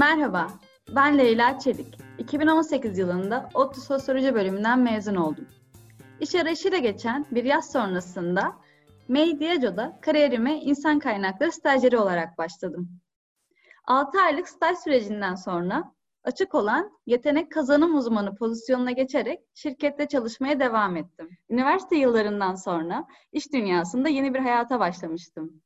[0.00, 0.46] Merhaba,
[0.96, 1.98] ben Leyla Çelik.
[2.18, 5.48] 2018 yılında ODTÜ Sosyoloji bölümünden mezun oldum.
[6.20, 8.56] İş arayışıyla geçen bir yaz sonrasında
[9.08, 12.88] Medyaco'da kariyerime insan kaynakları stajyeri olarak başladım.
[13.84, 15.92] 6 aylık staj sürecinden sonra
[16.24, 21.30] açık olan yetenek kazanım uzmanı pozisyonuna geçerek şirkette çalışmaya devam ettim.
[21.50, 25.62] Üniversite yıllarından sonra iş dünyasında yeni bir hayata başlamıştım.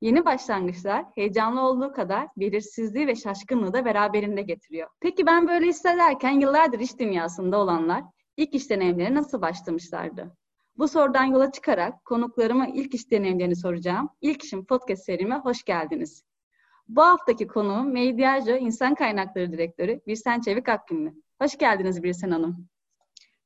[0.00, 4.88] Yeni başlangıçlar heyecanlı olduğu kadar belirsizliği ve şaşkınlığı da beraberinde getiriyor.
[5.00, 8.04] Peki ben böyle hissederken yıllardır iş dünyasında olanlar
[8.36, 10.36] ilk iş deneyimleri nasıl başlamışlardı?
[10.78, 14.08] Bu sorudan yola çıkarak konuklarıma ilk iş deneyimlerini soracağım.
[14.20, 16.24] İlk işim podcast serime hoş geldiniz.
[16.88, 21.14] Bu haftaki konuğum Mediajo İnsan Kaynakları Direktörü Birsen Çevik Akgünlü.
[21.42, 22.68] Hoş geldiniz Birsen Hanım.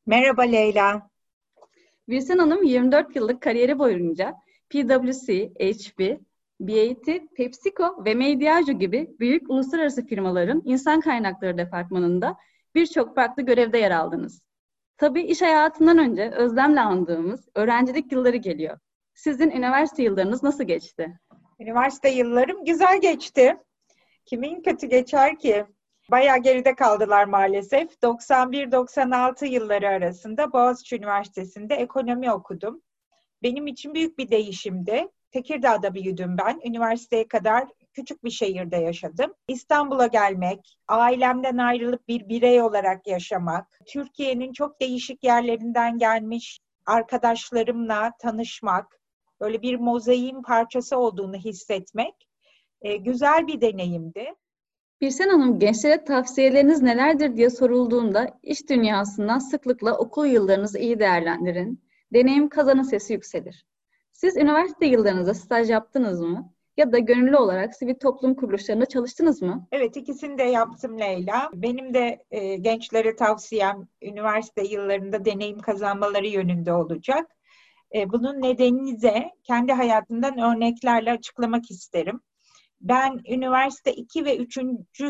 [0.06, 1.11] Merhaba Leyla.
[2.09, 4.34] Birsen Hanım 24 yıllık kariyeri boyunca
[4.70, 6.20] PwC, HP,
[6.60, 12.36] BAT, PepsiCo ve Mediajo gibi büyük uluslararası firmaların insan kaynakları departmanında
[12.74, 14.42] birçok farklı görevde yer aldınız.
[14.97, 18.78] Tabii iş hayatından önce özlemle andığımız öğrencilik yılları geliyor.
[19.14, 21.20] Sizin üniversite yıllarınız nasıl geçti?
[21.61, 23.56] Üniversite yıllarım güzel geçti.
[24.27, 25.64] Kimin kötü geçer ki?
[26.11, 27.92] Bayağı geride kaldılar maalesef.
[28.02, 32.83] 91-96 yılları arasında Boğaziçi Üniversitesi'nde ekonomi okudum.
[33.42, 35.08] Benim için büyük bir değişimdi.
[35.31, 36.61] Tekirdağ'da büyüdüm ben.
[36.64, 39.34] Üniversiteye kadar küçük bir şehirde yaşadım.
[39.48, 49.01] İstanbul'a gelmek, ailemden ayrılıp bir birey olarak yaşamak, Türkiye'nin çok değişik yerlerinden gelmiş arkadaşlarımla tanışmak,
[49.41, 52.28] böyle bir mozaiğin parçası olduğunu hissetmek
[52.83, 54.34] e, güzel bir deneyimdi.
[55.01, 62.48] Birsen Hanım, gençlere tavsiyeleriniz nelerdir diye sorulduğunda iş dünyasından sıklıkla okul yıllarınızı iyi değerlendirin, deneyim
[62.48, 63.64] kazanın sesi yükselir.
[64.21, 66.53] Siz üniversite yıllarınızda staj yaptınız mı?
[66.77, 69.67] Ya da gönüllü olarak sivil toplum kuruluşlarında çalıştınız mı?
[69.73, 71.51] Evet ikisini de yaptım Leyla.
[71.55, 77.31] Benim de e, gençlere tavsiyem üniversite yıllarında deneyim kazanmaları yönünde olacak.
[77.95, 82.20] E, bunun nedenini de kendi hayatımdan örneklerle açıklamak isterim.
[82.80, 84.59] Ben üniversite 2 ve 3.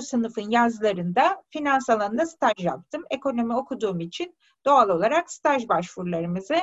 [0.01, 3.05] sınıfın yazlarında finans alanında staj yaptım.
[3.11, 4.35] Ekonomi okuduğum için
[4.65, 6.57] doğal olarak staj başvurularımızı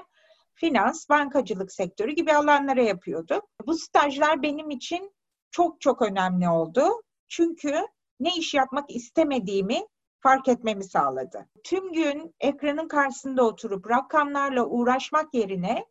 [0.59, 3.41] finans, bankacılık sektörü gibi alanlara yapıyordu.
[3.65, 5.11] Bu stajlar benim için
[5.51, 6.83] çok çok önemli oldu.
[7.27, 7.75] Çünkü
[8.19, 9.87] ne iş yapmak istemediğimi
[10.19, 11.49] fark etmemi sağladı.
[11.63, 15.85] Tüm gün ekranın karşısında oturup rakamlarla uğraşmak yerine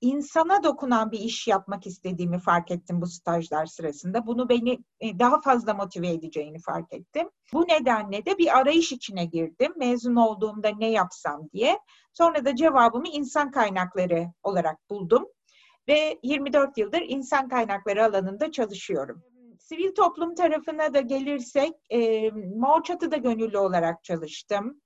[0.00, 4.26] insana dokunan bir iş yapmak istediğimi fark ettim bu stajlar sırasında.
[4.26, 7.30] Bunu beni e, daha fazla motive edeceğini fark ettim.
[7.52, 9.72] Bu nedenle de bir arayış içine girdim.
[9.76, 11.78] Mezun olduğumda ne yapsam diye.
[12.12, 15.26] Sonra da cevabımı insan kaynakları olarak buldum.
[15.88, 19.22] Ve 24 yıldır insan kaynakları alanında çalışıyorum.
[19.58, 24.80] Sivil toplum tarafına da gelirsek, e, Mor Çatı'da gönüllü olarak çalıştım.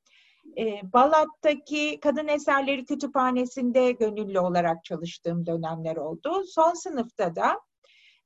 [0.59, 6.45] E, Balat'taki Kadın Eserleri Kütüphanesi'nde gönüllü olarak çalıştığım dönemler oldu.
[6.47, 7.61] Son sınıfta da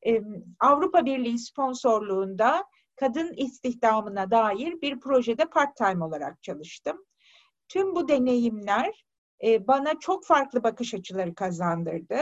[0.07, 0.23] e,
[0.61, 2.65] Avrupa Birliği sponsorluğunda
[2.97, 7.05] kadın istihdamına dair bir projede part-time olarak çalıştım.
[7.69, 9.05] Tüm bu deneyimler
[9.45, 12.19] e, bana çok farklı bakış açıları kazandırdı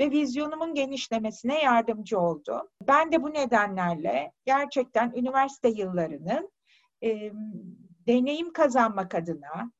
[0.00, 2.70] ve vizyonumun genişlemesine yardımcı oldu.
[2.88, 6.50] Ben de bu nedenlerle gerçekten üniversite yıllarının
[7.04, 7.32] e,
[8.06, 9.72] deneyim kazanmak adına,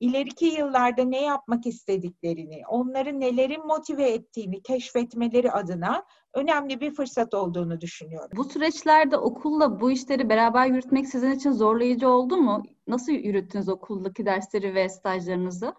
[0.00, 7.80] ileriki yıllarda ne yapmak istediklerini, onları nelerin motive ettiğini keşfetmeleri adına önemli bir fırsat olduğunu
[7.80, 8.30] düşünüyorum.
[8.36, 12.62] Bu süreçlerde okulla bu işleri beraber yürütmek sizin için zorlayıcı oldu mu?
[12.86, 15.74] Nasıl yürüttünüz okuldaki dersleri ve stajlarınızı?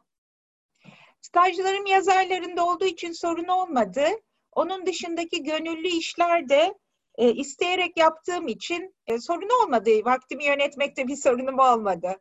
[1.21, 4.03] Stajlarım yaz aylarında olduğu için sorun olmadı.
[4.51, 6.73] Onun dışındaki gönüllü işler de
[7.17, 9.89] e, isteyerek yaptığım için e, sorun olmadı.
[10.05, 12.16] Vaktimi yönetmekte bir sorunum olmadı.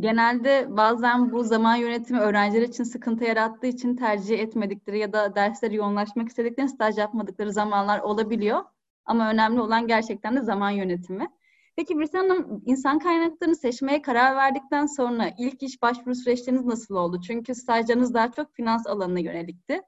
[0.00, 5.74] Genelde bazen bu zaman yönetimi öğrenciler için sıkıntı yarattığı için tercih etmedikleri ya da dersleri
[5.74, 8.64] yoğunlaşmak istedikleri staj yapmadıkları zamanlar olabiliyor.
[9.04, 11.28] Ama önemli olan gerçekten de zaman yönetimi.
[11.76, 17.20] Peki Birsen Hanım, insan kaynaklarını seçmeye karar verdikten sonra ilk iş başvuru süreçleriniz nasıl oldu?
[17.20, 19.82] Çünkü stajlarınız daha çok finans alanına yönelikti.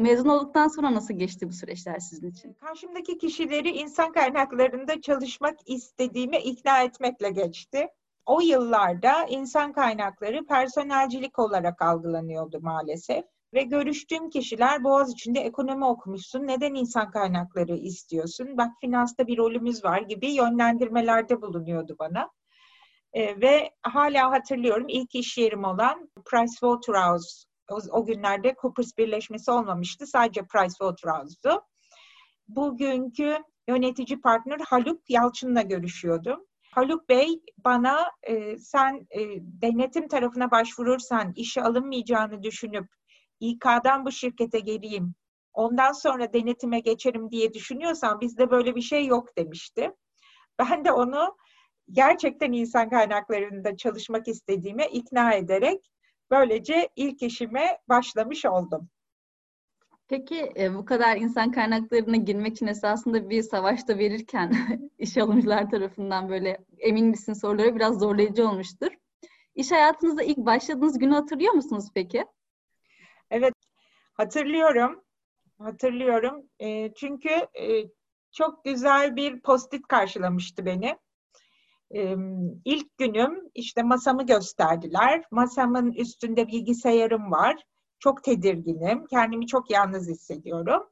[0.00, 2.52] Mezun olduktan sonra nasıl geçti bu süreçler sizin için?
[2.52, 7.88] Karşımdaki kişileri insan kaynaklarında çalışmak istediğime ikna etmekle geçti.
[8.26, 13.24] O yıllarda insan kaynakları personelcilik olarak algılanıyordu maalesef.
[13.54, 19.84] Ve görüştüğüm kişiler Boğaz içinde ekonomi okumuşsun, neden insan kaynakları istiyorsun, bak finansta bir rolümüz
[19.84, 22.30] var gibi yönlendirmelerde bulunuyordu bana.
[23.12, 30.06] E, ve hala hatırlıyorum ilk iş yerim olan Pricewaterhouse o, o günlerde Coopers birleşmesi olmamıştı.
[30.06, 31.62] Sadece Pricewaterhouse'du.
[32.48, 33.38] Bugünkü
[33.68, 36.46] yönetici partner Haluk Yalçın'la görüşüyordum.
[36.74, 42.88] Haluk Bey bana e, sen e, denetim tarafına başvurursan işe alınmayacağını düşünüp
[43.40, 45.14] İK'dan bu şirkete geleyim,
[45.52, 49.90] ondan sonra denetime geçerim diye düşünüyorsan bizde böyle bir şey yok demişti.
[50.58, 51.36] Ben de onu
[51.90, 55.90] gerçekten insan kaynaklarında çalışmak istediğime ikna ederek
[56.30, 58.88] böylece ilk işime başlamış oldum.
[60.08, 64.52] Peki e, bu kadar insan kaynaklarına girmek için esasında bir savaşta verirken
[64.98, 68.88] iş alımcılar tarafından böyle emin misin soruları biraz zorlayıcı olmuştur.
[69.54, 72.24] İş hayatınızda ilk başladığınız günü hatırlıyor musunuz peki?
[73.30, 73.54] Evet,
[74.12, 75.04] hatırlıyorum.
[75.58, 76.48] Hatırlıyorum.
[76.58, 77.30] E, çünkü
[77.60, 77.84] e,
[78.32, 80.98] çok güzel bir postit karşılamıştı beni.
[82.64, 85.24] İlk günüm işte masamı gösterdiler.
[85.30, 87.64] Masamın üstünde bilgisayarım var
[87.98, 89.06] çok tedirginim.
[89.06, 90.82] Kendimi çok yalnız hissediyorum.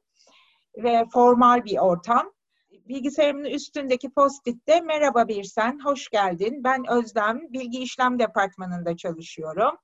[0.77, 2.31] Ve formal bir ortam.
[2.71, 6.63] Bilgisayarımın üstündeki post-it'te merhaba Birsen, hoş geldin.
[6.63, 9.77] Ben Özlem, bilgi işlem departmanında çalışıyorum.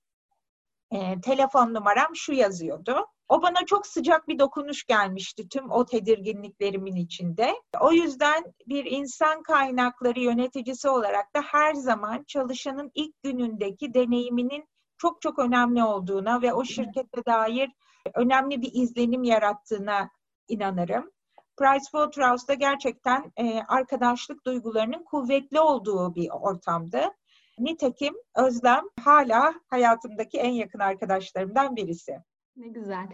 [0.96, 3.08] E, telefon numaram şu yazıyordu.
[3.30, 7.54] O bana çok sıcak bir dokunuş gelmişti tüm o tedirginliklerimin içinde.
[7.82, 14.66] O yüzden bir insan kaynakları yöneticisi olarak da her zaman çalışanın ilk günündeki deneyiminin
[14.98, 17.70] çok çok önemli olduğuna ve o şirkete dair
[18.14, 20.10] önemli bir izlenim yarattığına
[20.48, 21.12] inanırım.
[21.58, 27.02] Pricewaterhouse'da gerçekten e, arkadaşlık duygularının kuvvetli olduğu bir ortamdı.
[27.60, 32.18] Nitekim Özlem hala hayatımdaki en yakın arkadaşlarımdan birisi.
[32.56, 33.08] Ne güzel.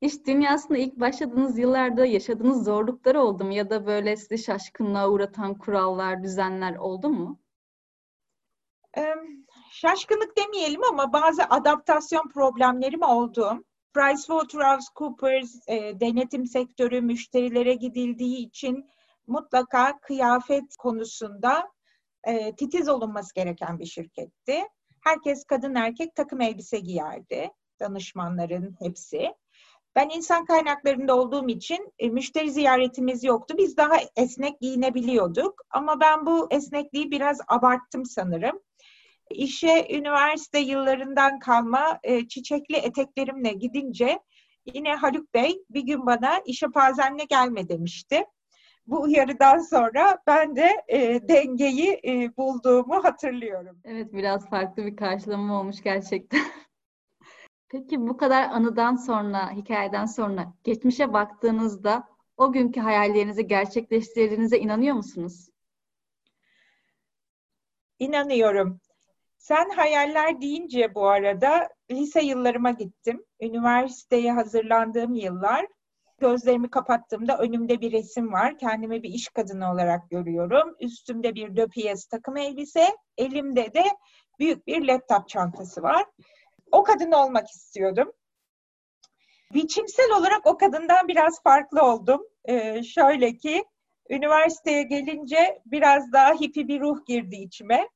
[0.00, 3.52] İş dünyasında ilk başladığınız yıllarda yaşadığınız zorlukları oldu mu?
[3.52, 7.38] Ya da böyle sizi şaşkınlığa uğratan kurallar, düzenler oldu mu?
[9.70, 13.64] şaşkınlık demeyelim ama bazı adaptasyon problemlerim oldu.
[13.94, 18.90] PricewaterhouseCoopers e, denetim sektörü müşterilere gidildiği için
[19.26, 21.70] mutlaka kıyafet konusunda
[22.26, 24.62] e, titiz olunması gereken bir şirketti.
[25.00, 27.50] Herkes kadın erkek takım elbise giyerdi.
[27.80, 29.34] Danışmanların hepsi.
[29.96, 33.54] Ben insan kaynaklarında olduğum için e, müşteri ziyaretimiz yoktu.
[33.58, 35.62] Biz daha esnek giyinebiliyorduk.
[35.70, 38.60] Ama ben bu esnekliği biraz abarttım sanırım.
[39.30, 44.20] İşe üniversite yıllarından kalma e, çiçekli eteklerimle gidince
[44.74, 48.24] yine Haluk Bey bir gün bana işe pazenle gelme demişti.
[48.86, 53.80] Bu uyarıdan sonra ben de e, dengeyi e, bulduğumu hatırlıyorum.
[53.84, 56.40] Evet biraz farklı bir karşılama olmuş gerçekten.
[57.68, 65.48] Peki bu kadar anıdan sonra, hikayeden sonra geçmişe baktığınızda o günkü hayallerinizi gerçekleştirdiğinize inanıyor musunuz?
[67.98, 68.80] İnanıyorum.
[69.38, 73.24] Sen hayaller deyince bu arada lise yıllarıma gittim.
[73.40, 75.66] Üniversiteye hazırlandığım yıllar.
[76.24, 78.58] Gözlerimi kapattığımda önümde bir resim var.
[78.58, 80.76] Kendimi bir iş kadını olarak görüyorum.
[80.80, 83.84] Üstümde bir döpiyes takım elbise, elimde de
[84.38, 86.04] büyük bir laptop çantası var.
[86.72, 88.12] O kadın olmak istiyordum.
[89.54, 92.22] Biçimsel olarak o kadından biraz farklı oldum.
[92.44, 93.64] Ee, şöyle ki,
[94.10, 97.88] üniversiteye gelince biraz daha hippi bir ruh girdi içime.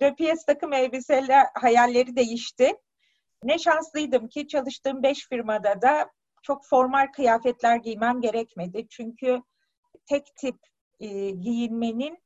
[0.00, 2.72] Döpiyes takım elbiseyle hayalleri değişti.
[3.44, 6.10] Ne şanslıydım ki çalıştığım beş firmada da
[6.42, 8.86] çok formal kıyafetler giymem gerekmedi.
[8.90, 9.42] Çünkü
[10.06, 10.56] tek tip
[11.00, 12.18] e, giyinmenin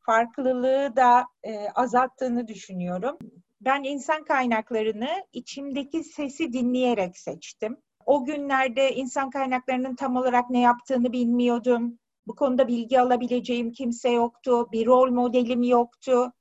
[0.00, 3.18] farklılığı da e, azalttığını düşünüyorum.
[3.60, 7.76] Ben insan kaynaklarını içimdeki sesi dinleyerek seçtim.
[8.06, 11.98] O günlerde insan kaynaklarının tam olarak ne yaptığını bilmiyordum.
[12.26, 14.68] Bu konuda bilgi alabileceğim kimse yoktu.
[14.72, 16.32] Bir rol modelim yoktu.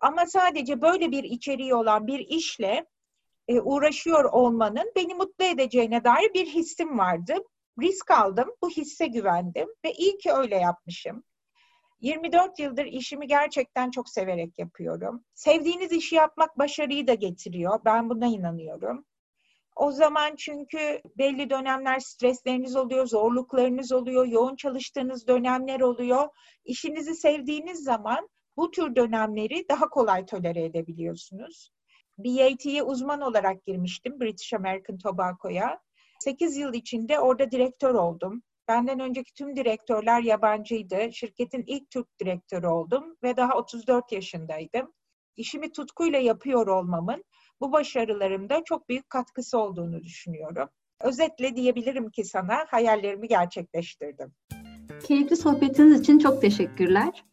[0.00, 2.86] Ama sadece böyle bir içeriği olan bir işle
[3.48, 7.34] e, uğraşıyor olmanın beni mutlu edeceğine dair bir hissim vardı.
[7.80, 11.24] Risk aldım, bu hisse güvendim ve iyi ki öyle yapmışım.
[12.00, 15.24] 24 yıldır işimi gerçekten çok severek yapıyorum.
[15.34, 17.80] Sevdiğiniz işi yapmak başarıyı da getiriyor.
[17.84, 19.04] Ben buna inanıyorum.
[19.76, 26.28] O zaman çünkü belli dönemler stresleriniz oluyor, zorluklarınız oluyor, yoğun çalıştığınız dönemler oluyor.
[26.64, 31.75] İşinizi sevdiğiniz zaman bu tür dönemleri daha kolay tolere edebiliyorsunuz.
[32.18, 35.80] BAT'ye uzman olarak girmiştim British American Tobacco'ya.
[36.20, 38.42] 8 yıl içinde orada direktör oldum.
[38.68, 41.12] Benden önceki tüm direktörler yabancıydı.
[41.12, 44.92] Şirketin ilk Türk direktörü oldum ve daha 34 yaşındaydım.
[45.36, 47.24] İşimi tutkuyla yapıyor olmamın
[47.60, 50.68] bu başarılarımda çok büyük katkısı olduğunu düşünüyorum.
[51.00, 54.32] Özetle diyebilirim ki sana hayallerimi gerçekleştirdim.
[55.06, 57.24] Keyifli sohbetiniz için çok teşekkürler.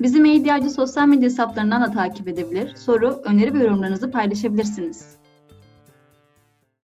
[0.00, 5.16] Bizi Medyacı sosyal medya hesaplarından da takip edebilir, soru, öneri ve yorumlarınızı paylaşabilirsiniz.